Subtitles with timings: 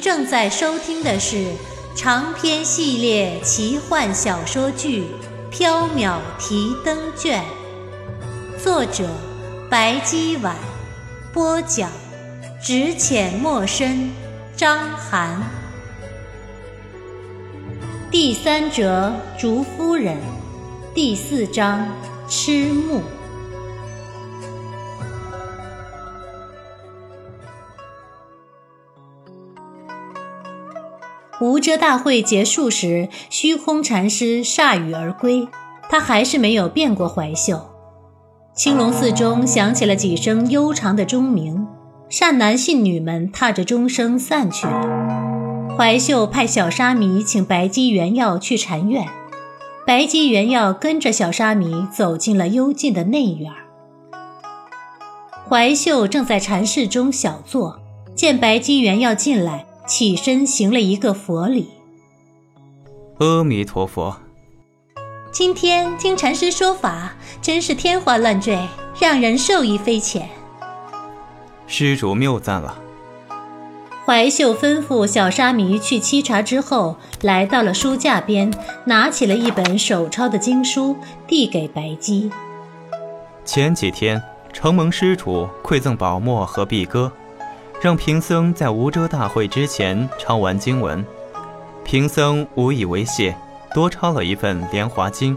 [0.00, 1.52] 正在收听的是
[1.96, 5.04] 长篇系列奇幻小说剧
[5.56, 7.42] 《缥缈提灯卷》，
[8.62, 9.08] 作者
[9.70, 10.56] 白姬婉，
[11.32, 11.90] 播讲
[12.62, 14.10] 只浅墨深，
[14.56, 15.40] 张涵。
[18.10, 20.16] 第三折竹夫人，
[20.94, 21.88] 第四章
[22.28, 23.02] 痴目。
[31.44, 35.46] 无遮大会结束时，虚空禅师铩羽而归。
[35.90, 37.60] 他还是没有变过怀秀。
[38.54, 41.66] 青龙寺中响起了几声悠长的钟鸣，
[42.08, 45.76] 善男信女们踏着钟声散去了。
[45.76, 49.06] 怀秀派小沙弥请白姬元耀去禅院，
[49.86, 53.52] 白姬元耀跟着小沙弥走进了幽静的内院。
[55.46, 57.78] 怀秀正在禅室中小坐，
[58.14, 59.66] 见白姬元耀进来。
[59.86, 61.68] 起身行了一个佛礼。
[63.18, 64.16] 阿弥陀佛。
[65.30, 68.58] 今天听禅师说法，真是天花乱坠，
[69.00, 70.28] 让人受益匪浅。
[71.66, 72.78] 施主谬赞了。
[74.06, 78.52] 怀秀吩咐小沙弥去沏茶之后，来到了书架边，
[78.84, 80.96] 拿起了一本手抄的经书，
[81.26, 82.30] 递给白姬。
[83.44, 87.12] 前几天承蒙施主馈赠宝墨和碧歌。
[87.84, 91.04] 让贫僧在无遮大会之前抄完经文，
[91.84, 93.36] 贫僧无以为谢，
[93.74, 95.36] 多抄了一份《莲华经》，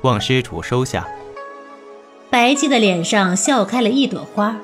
[0.00, 1.06] 望施主收下。
[2.28, 4.56] 白姬的脸上笑开了一朵花。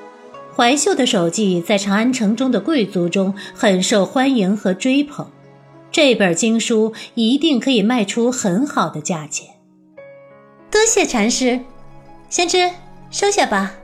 [0.57, 5.29] 怀秀的手迹在长安城中的贵族中很受欢迎和追捧，
[5.93, 9.47] 这本经书一定可以卖出很好的价钱。
[10.73, 11.61] 多谢禅师，
[12.29, 12.69] 先知
[13.13, 13.75] 收下吧。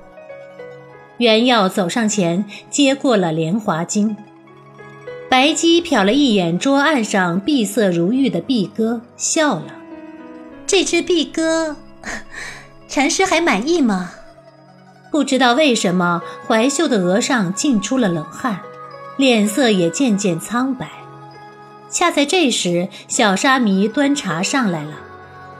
[1.18, 4.10] 袁耀走上前，接过了《莲华经》。
[5.28, 9.74] 白姬瞟了一眼桌案上碧色如玉的碧歌，笑了。
[10.66, 11.76] 这只碧歌，
[12.88, 14.12] 禅师还满意吗？
[15.10, 18.60] 不知道为什么，怀秀的额上浸出了冷汗，
[19.16, 20.88] 脸色也渐渐苍白。
[21.90, 24.92] 恰在这时，小沙弥端茶上来了，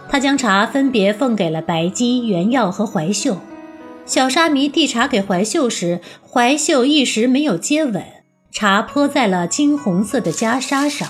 [0.09, 3.39] 他将茶分别奉给了白姬、袁耀和怀秀。
[4.09, 8.03] 小沙弥递茶给怀秀时，怀秀一时没有接稳，
[8.51, 11.07] 茶泼在了金红色的袈裟上。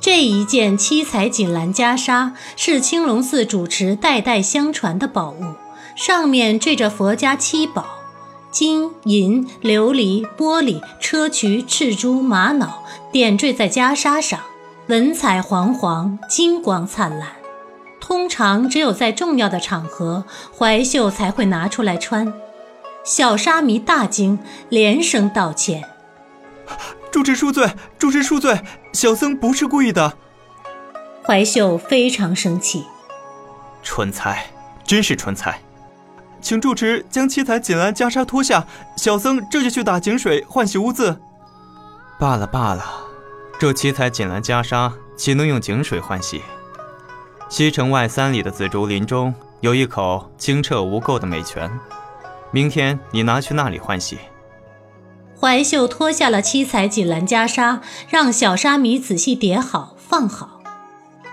[0.00, 5.44] 这一件七彩锦兰袈裟是青龙寺主持代代相传的宝物，
[5.94, 7.84] 上面缀着佛家七宝：
[8.50, 14.40] 金银琉璃玻璃砗磲赤珠玛瑙，点缀在袈裟上，
[14.86, 17.43] 文彩煌煌，金光灿烂。
[18.06, 22.34] 通常只有在重要的场合，怀秀才会拿出来穿。
[23.02, 24.38] 小沙弥大惊，
[24.68, 25.88] 连声道歉
[27.10, 28.60] ：“主持恕罪，主持恕罪，
[28.92, 30.18] 小僧不是故意的。”
[31.24, 32.84] 怀秀非常生气
[33.82, 34.48] ：“蠢材，
[34.84, 35.62] 真是蠢材！
[36.42, 38.66] 请住持将七彩锦兰袈裟脱下，
[38.98, 41.18] 小僧这就去打井水换洗污渍。”
[42.20, 42.84] 罢了罢了，
[43.58, 46.42] 这七彩锦兰袈裟岂能用井水换洗？
[47.56, 51.70] 西城外三里的紫竹林中有一口清澈无垢的美泉，
[52.50, 54.18] 明天你拿去那里换洗。
[55.38, 57.78] 怀秀脱下了七彩锦兰袈裟，
[58.08, 60.62] 让小沙弥仔细叠好放好。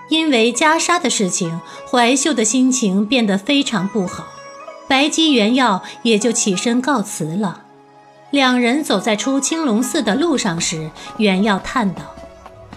[0.10, 4.28] 因为袈裟的事情，怀秀的心情变得非常不好。
[4.88, 7.64] 白姬原耀也就起身告辞了。
[8.30, 12.04] 两人走在出青龙寺的路上时，原耀叹道：“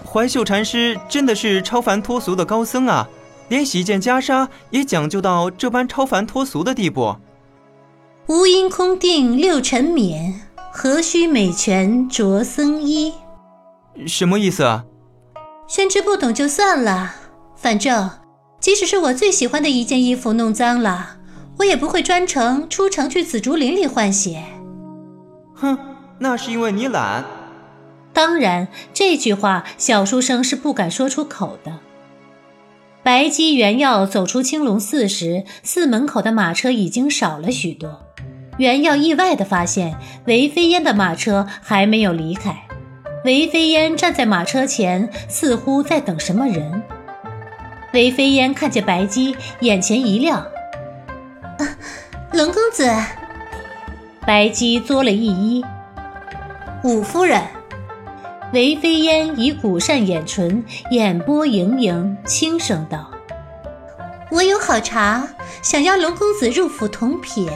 [0.03, 3.07] 怀秀禅师真的是超凡脱俗的高僧啊！”
[3.47, 7.15] 连洗一件袈裟也讲究到这般超凡脱俗的地步。
[8.27, 13.13] 无因空定六尘免，何须美泉着僧衣？
[14.07, 14.85] 什么意思啊？
[15.67, 17.15] 宣之不懂就算了，
[17.55, 18.09] 反正
[18.59, 21.17] 即使是我最喜欢的一件衣服弄脏了，
[21.59, 24.39] 我也不会专程出城去紫竹林里换洗。
[25.53, 25.77] 哼，
[26.19, 27.23] 那是因为你懒。
[28.11, 31.79] 当然，这句话小书生是不敢说出口的。
[33.05, 38.01] 白姬原耀走出青龙寺时，寺门口的马车已经少了许多。
[38.57, 42.57] 原耀意外地发现，韦飞烟的马车还没有离开。
[43.23, 46.81] 韦飞烟站在马车前，似乎在等什么人。
[47.93, 50.39] 韦飞烟看见白姬，眼前一亮
[51.61, 51.77] ：“啊
[52.33, 52.91] 龙公子。”
[54.25, 55.63] 白姬作了一揖
[56.83, 57.39] ：“五夫人。”
[58.53, 63.11] 韦飞烟以古扇掩唇，眼波盈盈，轻声道
[64.31, 65.27] ：“我有好茶，
[65.61, 67.49] 想邀龙公子入府同品，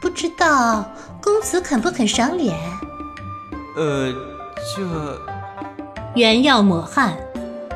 [0.00, 0.84] 不知道
[1.20, 2.54] 公子肯不肯赏脸？”
[3.76, 4.12] 呃，
[4.76, 5.20] 这
[6.14, 7.16] 原要抹汗，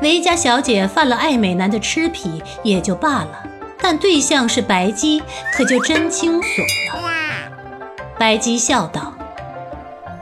[0.01, 3.43] 韦家小姐犯了爱美男的痴癖也就罢了，
[3.79, 5.21] 但对象是白姬，
[5.53, 6.61] 可就真惊悚
[6.93, 7.01] 了。
[8.17, 9.13] 白姬笑道。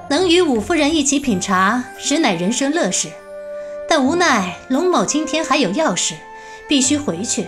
[0.09, 3.09] 能与五夫人一起品茶，实乃人生乐事。
[3.87, 6.15] 但无奈龙某今天还有要事，
[6.67, 7.47] 必须回去。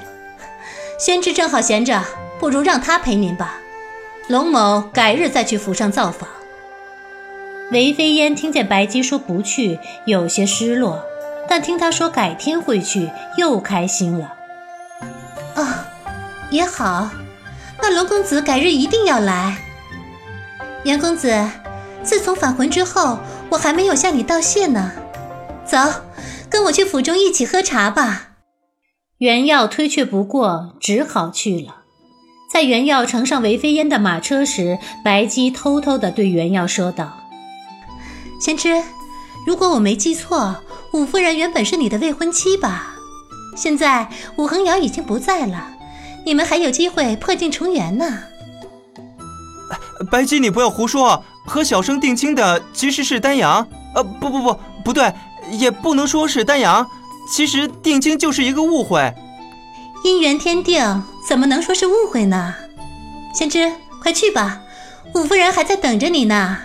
[0.99, 2.03] 宣之正好闲着，
[2.39, 3.57] 不如让他陪您吧。
[4.27, 6.29] 龙某改日再去府上造访。
[7.71, 11.03] 韦飞烟听见白姬说不去，有些失落，
[11.47, 14.35] 但听他说改天会去，又开心了。
[15.55, 15.87] 啊，
[16.51, 17.09] 也好，
[17.81, 19.57] 那龙公子改日一定要来。
[20.83, 21.49] 袁公子。
[22.03, 23.19] 自从返魂之后，
[23.49, 24.91] 我还没有向你道谢呢。
[25.65, 25.77] 走，
[26.49, 28.29] 跟我去府中一起喝茶吧。
[29.19, 31.77] 袁耀推却不过，只好去了。
[32.51, 37.17] 在袁耀乘上韦飞烟的马车时，白姬偷偷的对袁耀说道
[38.41, 38.83] ：“贤之，
[39.45, 40.63] 如果我没记错，
[40.93, 42.95] 五夫人原本是你的未婚妻吧？
[43.55, 45.75] 现在武恒瑶已经不在了，
[46.25, 48.23] 你们还有机会破镜重圆呢。”
[50.11, 51.23] 白姬，你不要胡说。
[51.45, 55.13] 和小生定亲的其实是丹阳，呃，不不不，不对，
[55.51, 56.87] 也不能说是丹阳，
[57.29, 59.13] 其实定亲就是一个误会。
[60.03, 62.55] 姻缘天定，怎么能说是误会呢？
[63.33, 63.71] 仙芝，
[64.01, 64.61] 快去吧，
[65.13, 66.57] 五夫人还在等着你呢。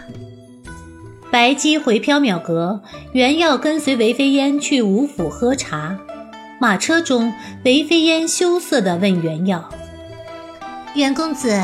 [1.31, 2.83] 白姬回缥缈阁，
[3.13, 5.99] 原要跟随韦飞烟去五府喝茶。
[6.59, 7.35] 马车中，
[7.65, 9.69] 韦飞烟羞涩地问袁耀
[10.95, 11.61] ：“袁公子，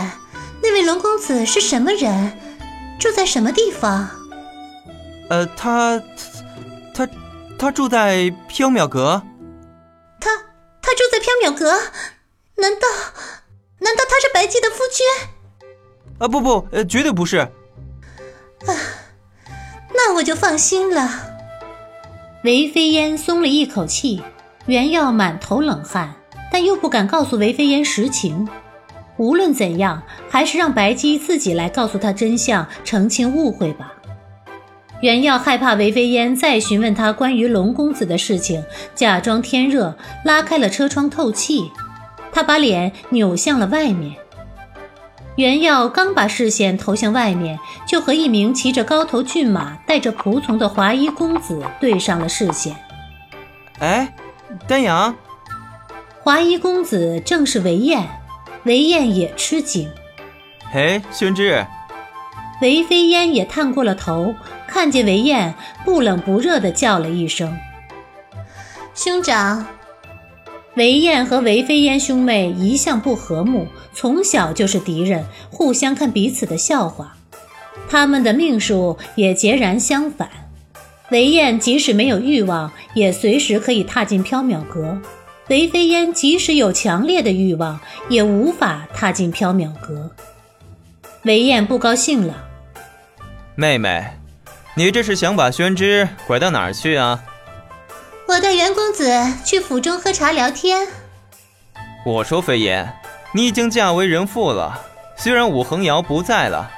[0.63, 2.33] 那位龙公子是什么人？”
[3.03, 4.09] 住在什么地方？
[5.29, 6.01] 呃，他，
[6.95, 7.09] 他，
[7.59, 8.19] 他住在
[8.49, 9.21] 缥缈阁。
[10.21, 10.31] 他，
[10.81, 11.73] 他住在缥缈阁？
[12.59, 12.87] 难道，
[13.81, 15.05] 难道他是白姬的夫君？
[16.21, 17.39] 啊，不不，呃，绝对不是。
[17.39, 17.51] 啊，
[19.93, 21.11] 那我就放心了。
[22.45, 24.23] 韦飞烟松了一口气，
[24.67, 26.15] 原要满头冷汗，
[26.53, 28.49] 但又不敢告诉韦飞烟实情。
[29.23, 33.93] 无论怎样，还是让白姬自己来告诉他真相，澄清误会吧。
[35.01, 38.65] 袁耀害怕韦飞烟再询问他关于龙公子的事情，
[38.97, 41.71] 假装天热，拉开了车窗透气。
[42.33, 44.17] 他把脸扭向了外面。
[45.37, 52.75] 袁耀刚把视线投向外面，就和一名骑着高头骏马、带着仆从的华衣公子对上了视线。
[53.79, 54.13] 哎，
[54.67, 55.15] 丹阳。
[56.21, 58.09] 华衣公子正是韦燕。
[58.65, 59.91] 韦燕也吃惊，
[60.73, 61.67] 嘿，宣之。
[62.61, 64.37] 韦飞燕也探过了头，
[64.69, 65.55] 看见韦燕，
[65.85, 67.59] 不冷不热的叫了一声
[68.95, 69.67] ：“兄长。”
[70.77, 77.17] 韦燕和韦飞燕兄妹一向不和睦，从小就是敌人，互相看彼此的笑话。
[77.91, 80.31] 他们的命数也截然相反。
[81.11, 85.03] 韦燕即使没有欲望，也随时可以踏进缥缈阁。
[85.49, 90.11] 韦飞烟即使有强烈的欲望，也无法踏进缥缈阁。
[91.25, 92.49] 韦燕不高兴了
[93.55, 94.05] ：“妹妹，
[94.75, 97.25] 你这是想把宣之拐到哪儿去啊
[98.29, 99.13] ？”“我带袁公子
[99.45, 100.87] 去府中喝茶聊天。
[102.07, 102.97] ”“我说飞燕，
[103.33, 104.81] 你已经嫁为人妇了，
[105.17, 106.71] 虽然武恒瑶不在了，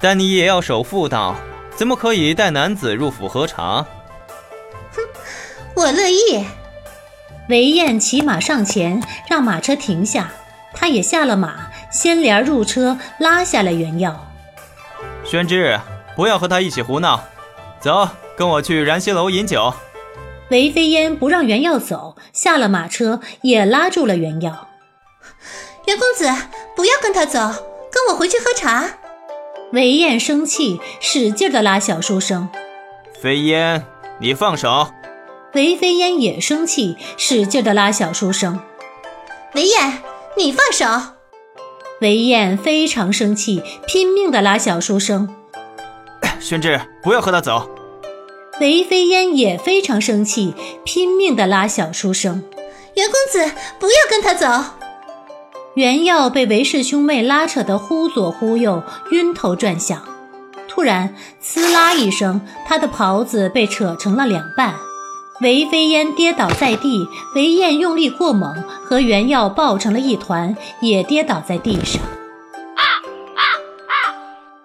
[0.00, 1.36] 但你也要守妇道，
[1.74, 3.86] 怎么可以带男子入府喝茶
[4.92, 5.00] ？”“哼，
[5.74, 6.44] 我乐意。”
[7.50, 10.30] 韦燕骑马上前，让马车停下，
[10.72, 14.30] 他也下了马，掀帘入车，拉下了袁耀。
[15.24, 15.80] 宣之，
[16.14, 17.24] 不要和他一起胡闹，
[17.80, 19.74] 走，跟我去燃溪楼饮酒。
[20.50, 24.68] 韦飞烟不让袁耀走，下了马车，也拉住了袁耀。
[25.86, 26.32] 袁公子，
[26.76, 27.40] 不要跟他走，
[27.90, 28.90] 跟我回去喝茶。
[29.72, 32.48] 韦燕生气，使劲地拉小书生。
[33.20, 33.84] 飞烟，
[34.20, 34.92] 你放手。
[35.54, 38.60] 韦飞燕也生气，使劲的拉小书生。
[39.54, 40.00] 韦燕，
[40.36, 41.14] 你放手！
[42.00, 45.34] 韦燕非常生气，拼命的拉小书生。
[46.38, 47.68] 宣之，不要和他走。
[48.60, 50.54] 韦飞燕也非常生气，
[50.84, 52.44] 拼命的拉小书生。
[52.94, 54.76] 袁公子，不要跟他走。
[55.74, 60.00] 袁耀被韦氏兄妹拉扯得忽左忽右，晕头转向。
[60.68, 64.74] 突然，呲啦一声，他的袍子被扯成了两半。
[65.42, 72.02] 韦飞烟跌倒在地，韦燕用力过猛，和袁耀抱成了一团，也跌倒在地上。
[72.02, 72.84] 啊
[73.36, 73.42] 啊
[73.86, 73.94] 啊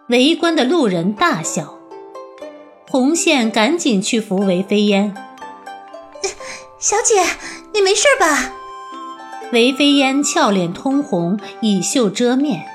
[0.08, 1.80] 围观的路人大笑，
[2.90, 5.16] 红线赶紧去扶韦飞烟。
[6.78, 7.24] 小姐，
[7.74, 8.52] 你没事吧？
[9.54, 12.66] 韦飞烟俏脸通红，以袖遮面。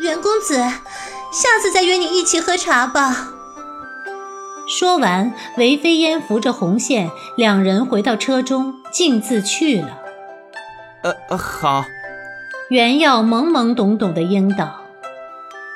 [0.00, 3.32] 袁公子，下次再约你一起喝茶吧。
[4.70, 9.98] 说完，韦飞烟扶着红线，两人回到车中，径自去了。
[11.02, 11.84] 呃呃，好。
[12.68, 14.82] 袁耀懵懵懂懂的应道。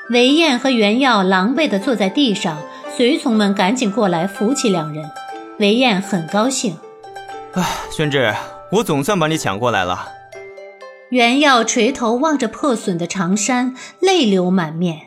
[0.09, 2.57] 韦燕和袁耀狼狈地坐在地上，
[2.95, 5.11] 随从们赶紧过来扶起两人。
[5.59, 6.77] 韦燕很高兴。
[7.53, 8.33] 啊，宣志，
[8.71, 10.07] 我总算把你抢过来了。
[11.09, 15.01] 袁耀垂头望着破损的长衫，泪流满面。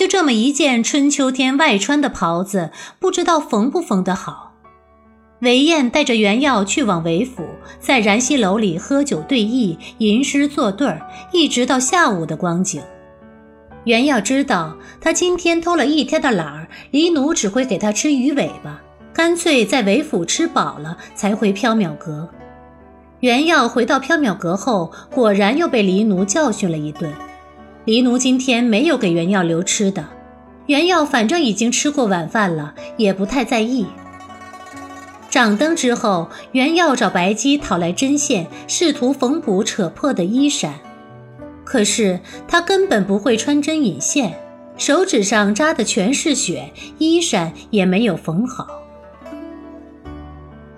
[0.00, 4.54] 就这么一件春秋天外穿的袍子，不知道缝不缝得好。
[5.40, 7.44] 韦燕带着袁耀去往韦府，
[7.78, 12.80] 在燃溪楼里喝酒对弈，吟诗作对儿，一直到下午的光景。
[13.84, 18.80] 袁耀知道他今天偷了一天的懒儿，黎奴只会给他吃鱼尾巴，
[19.12, 22.26] 干脆在韦府吃饱了才回缥缈阁。
[23.20, 27.12] 袁耀回到缥缈阁后，果然又被黎奴教训了一顿。
[27.86, 30.06] 黎奴今天没有给袁耀留吃的，
[30.66, 33.86] 袁耀反正已经吃过晚饭了，也不太在意。
[35.30, 40.74] 掌灯之后，袁耀找白姬讨来针线，试图缝补扯破的衣衫，
[41.64, 44.38] 可是他根本不会穿针引线，
[44.76, 48.66] 手指上扎的全是血，衣衫也没有缝好。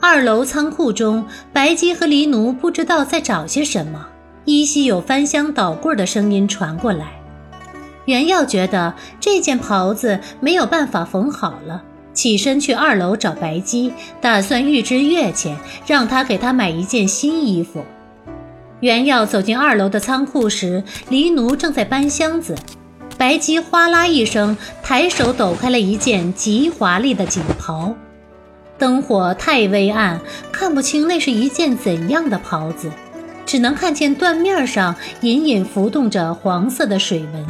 [0.00, 4.06] 二楼仓库中，白姬和黎奴不知道在找些什么。
[4.44, 7.20] 依稀有翻箱倒柜的声音传过来，
[8.06, 15.56] 袁耀觉得这件袍子没有办法缝好了，起身去二楼找白姬，打算预支月钱，
[15.86, 17.84] 让他给他买一件新衣服。
[18.80, 22.56] 袁耀走进二楼的仓库时，黎奴正在搬箱子，
[23.16, 27.94] 白姬哗啦一声，抬手抖开了一件极华丽的锦袍，
[28.76, 30.20] 灯火太微暗，
[30.50, 32.90] 看不清那是一件怎样的袍子。
[33.52, 37.46] 只能看见断面上隐隐浮动着黄色的水纹。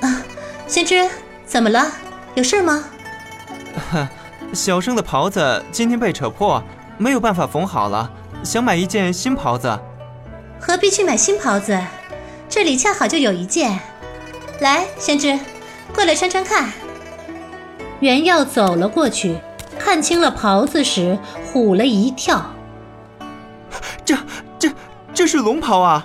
[0.00, 0.22] 啊，
[0.66, 1.06] 先知，
[1.44, 1.86] 怎么了？
[2.34, 2.82] 有事吗？
[4.54, 6.64] 小生的袍子今天被扯破，
[6.96, 8.10] 没有办法缝好了，
[8.42, 9.78] 想买一件新袍子。
[10.58, 11.78] 何必去买新袍子？
[12.48, 13.78] 这里恰好就有一件。
[14.60, 15.38] 来，先知，
[15.94, 16.70] 过来穿穿看。
[18.00, 19.36] 袁耀走了过去，
[19.78, 21.18] 看清了袍子时，
[21.52, 22.54] 唬了一跳。
[24.06, 24.16] 这。
[25.20, 26.02] 这是龙袍啊！